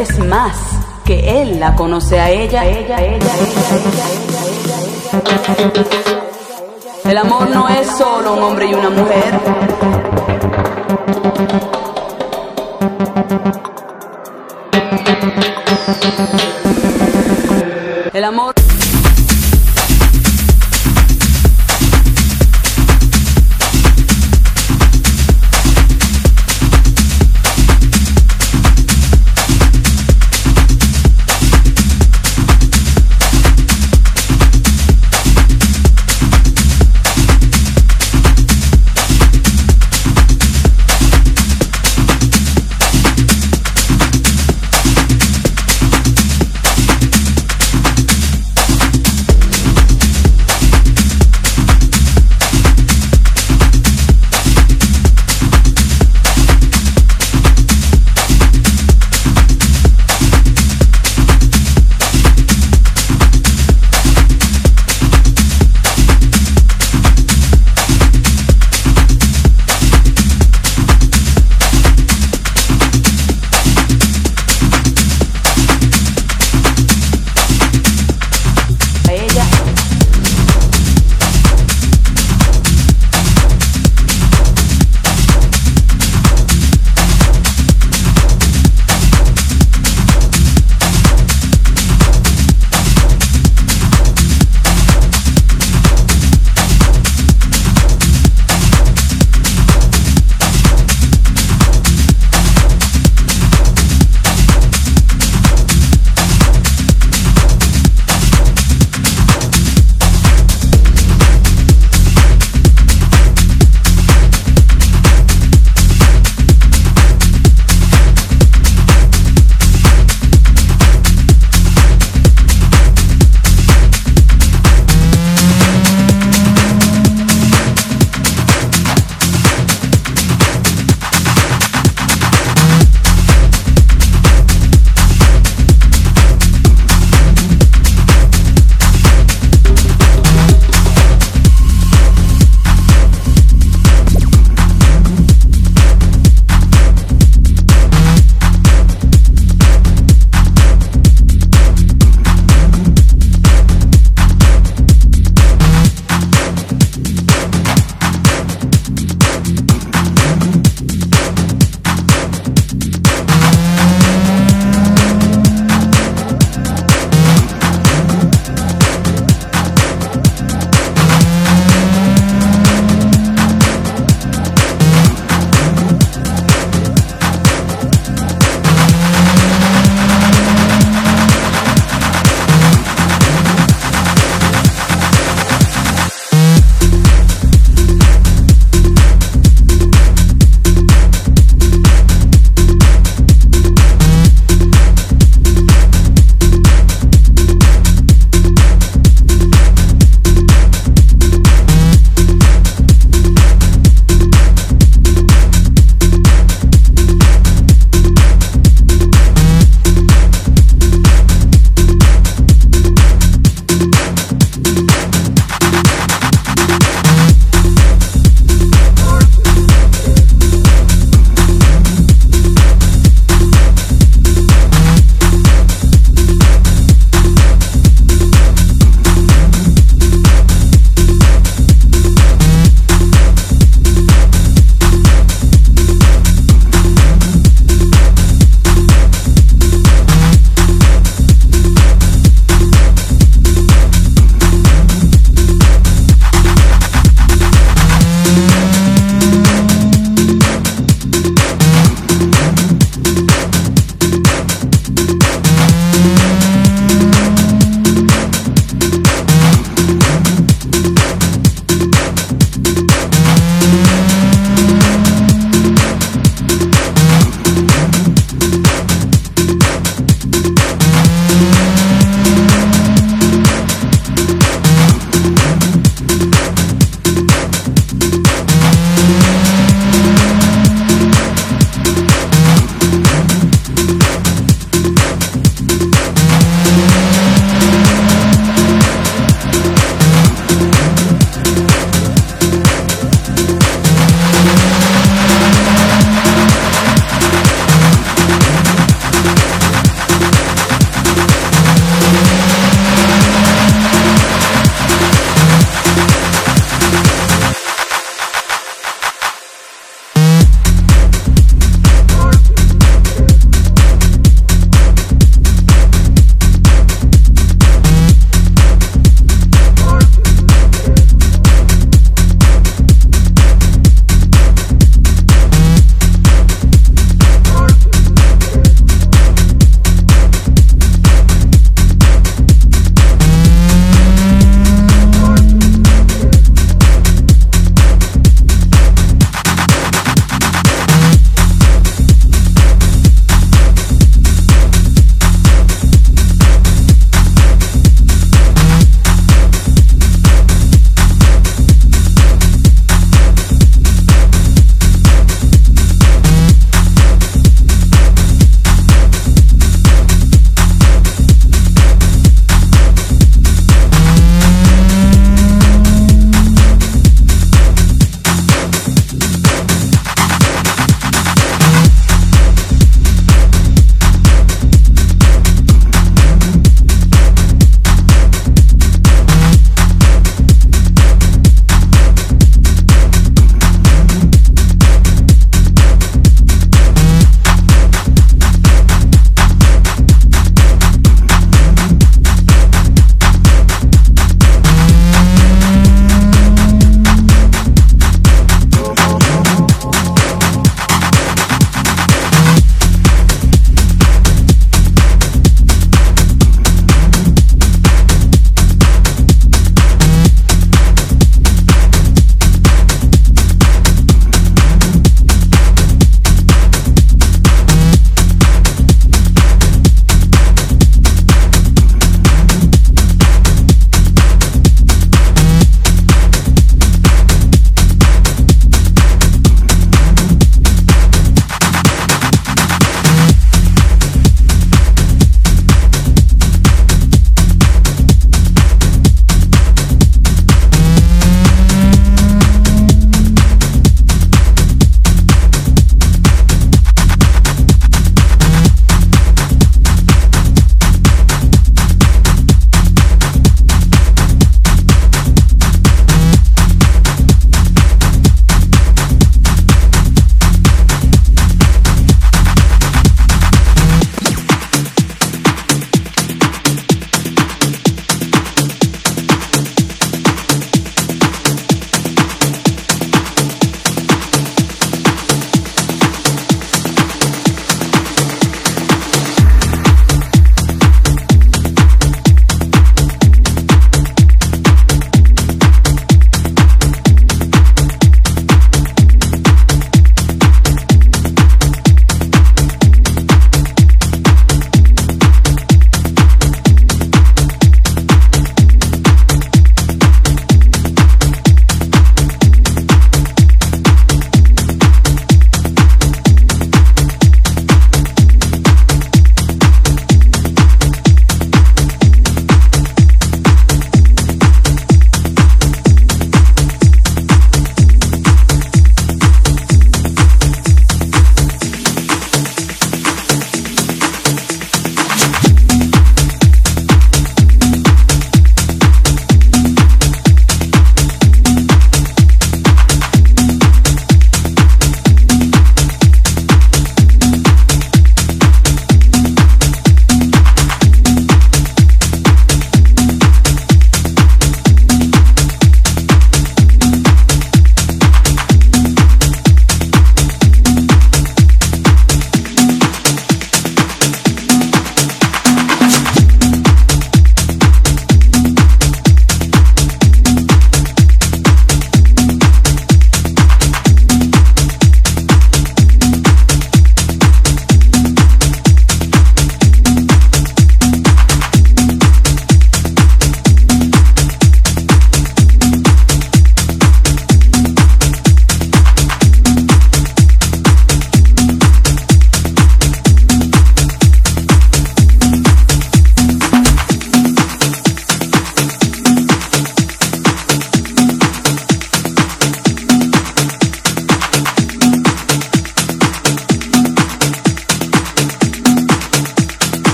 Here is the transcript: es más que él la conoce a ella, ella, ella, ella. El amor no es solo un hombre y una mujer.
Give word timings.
es 0.00 0.18
más 0.18 0.56
que 1.04 1.42
él 1.42 1.60
la 1.60 1.74
conoce 1.76 2.18
a 2.18 2.30
ella, 2.30 2.64
ella, 2.64 2.96
ella, 3.00 3.36
ella. 3.36 3.64
El 7.04 7.16
amor 7.18 7.48
no 7.50 7.68
es 7.68 7.86
solo 7.86 8.34
un 8.34 8.42
hombre 8.42 8.66
y 8.66 8.74
una 8.74 8.90
mujer. 8.90 9.63